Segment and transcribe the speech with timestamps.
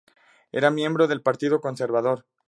[0.51, 2.25] Era miembro del Partido Conservador.